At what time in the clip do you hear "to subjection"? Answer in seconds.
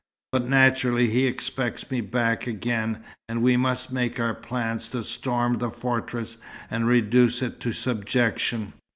7.59-8.73